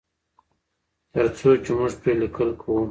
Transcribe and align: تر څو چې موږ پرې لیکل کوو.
تر 1.13 1.25
څو 1.37 1.49
چې 1.63 1.71
موږ 1.77 1.93
پرې 2.01 2.11
لیکل 2.21 2.49
کوو. 2.61 2.77